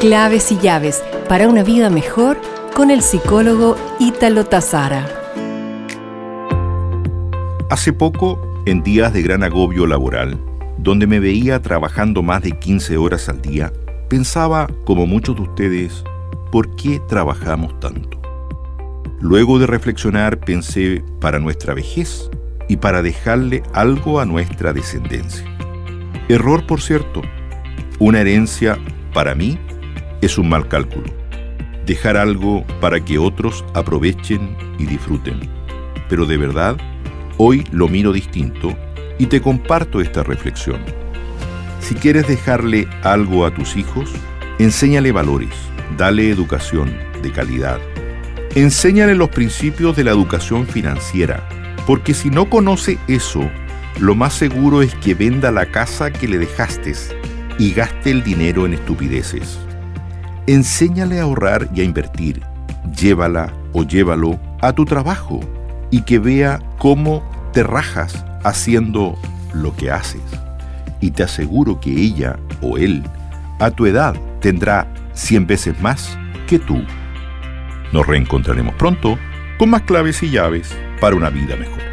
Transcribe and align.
Claves 0.00 0.50
y 0.50 0.56
llaves 0.56 1.04
para 1.28 1.46
una 1.46 1.62
vida 1.62 1.90
mejor 1.90 2.40
con 2.74 2.90
el 2.90 3.02
psicólogo 3.02 3.76
Ítalo 3.98 4.46
Tazara. 4.46 5.06
Hace 7.68 7.92
poco, 7.92 8.62
en 8.64 8.82
días 8.82 9.12
de 9.12 9.20
gran 9.20 9.42
agobio 9.42 9.86
laboral, 9.86 10.40
donde 10.78 11.06
me 11.06 11.20
veía 11.20 11.60
trabajando 11.60 12.22
más 12.22 12.42
de 12.42 12.52
15 12.52 12.96
horas 12.96 13.28
al 13.28 13.42
día, 13.42 13.74
pensaba, 14.08 14.68
como 14.86 15.06
muchos 15.06 15.36
de 15.36 15.42
ustedes, 15.42 16.02
¿por 16.50 16.74
qué 16.76 16.98
trabajamos 17.06 17.78
tanto? 17.78 18.18
Luego 19.20 19.58
de 19.58 19.66
reflexionar 19.66 20.40
pensé 20.40 21.04
para 21.20 21.38
nuestra 21.38 21.74
vejez 21.74 22.30
y 22.68 22.78
para 22.78 23.02
dejarle 23.02 23.62
algo 23.74 24.18
a 24.18 24.24
nuestra 24.24 24.72
descendencia. 24.72 25.44
Error, 26.30 26.66
por 26.66 26.80
cierto. 26.80 27.20
Una 27.98 28.22
herencia, 28.22 28.78
para 29.12 29.34
mí, 29.34 29.58
es 30.20 30.38
un 30.38 30.48
mal 30.48 30.68
cálculo. 30.68 31.06
Dejar 31.86 32.16
algo 32.16 32.64
para 32.80 33.04
que 33.04 33.18
otros 33.18 33.64
aprovechen 33.74 34.56
y 34.78 34.86
disfruten. 34.86 35.40
Pero 36.08 36.26
de 36.26 36.36
verdad, 36.36 36.76
hoy 37.36 37.64
lo 37.72 37.88
miro 37.88 38.12
distinto 38.12 38.76
y 39.18 39.26
te 39.26 39.40
comparto 39.40 40.00
esta 40.00 40.22
reflexión. 40.22 40.80
Si 41.80 41.94
quieres 41.94 42.28
dejarle 42.28 42.88
algo 43.02 43.46
a 43.46 43.54
tus 43.54 43.76
hijos, 43.76 44.10
enséñale 44.58 45.12
valores, 45.12 45.50
dale 45.96 46.30
educación 46.30 46.96
de 47.22 47.32
calidad. 47.32 47.80
Enséñale 48.54 49.14
los 49.14 49.30
principios 49.30 49.96
de 49.96 50.04
la 50.04 50.10
educación 50.10 50.66
financiera, 50.66 51.48
porque 51.86 52.14
si 52.14 52.30
no 52.30 52.50
conoce 52.50 52.98
eso, 53.08 53.48
lo 53.98 54.14
más 54.14 54.34
seguro 54.34 54.82
es 54.82 54.94
que 54.96 55.14
venda 55.14 55.50
la 55.50 55.66
casa 55.66 56.12
que 56.12 56.28
le 56.28 56.38
dejaste 56.38 56.94
y 57.58 57.72
gaste 57.72 58.10
el 58.10 58.22
dinero 58.22 58.66
en 58.66 58.74
estupideces. 58.74 59.58
Enséñale 60.46 61.20
a 61.20 61.22
ahorrar 61.22 61.68
y 61.74 61.80
a 61.80 61.84
invertir. 61.84 62.42
Llévala 62.98 63.52
o 63.72 63.84
llévalo 63.84 64.38
a 64.60 64.72
tu 64.72 64.84
trabajo 64.84 65.40
y 65.90 66.02
que 66.02 66.18
vea 66.18 66.60
cómo 66.78 67.22
te 67.52 67.62
rajas 67.62 68.24
haciendo 68.44 69.18
lo 69.52 69.74
que 69.76 69.90
haces. 69.90 70.22
Y 71.00 71.10
te 71.12 71.22
aseguro 71.22 71.80
que 71.80 71.90
ella 71.90 72.38
o 72.60 72.78
él 72.78 73.02
a 73.58 73.70
tu 73.70 73.86
edad 73.86 74.14
tendrá 74.40 74.86
100 75.14 75.46
veces 75.46 75.80
más 75.80 76.18
que 76.46 76.58
tú. 76.58 76.82
Nos 77.92 78.06
reencontraremos 78.06 78.74
pronto 78.74 79.18
con 79.58 79.70
más 79.70 79.82
claves 79.82 80.22
y 80.22 80.30
llaves 80.30 80.74
para 81.00 81.16
una 81.16 81.30
vida 81.30 81.56
mejor. 81.56 81.89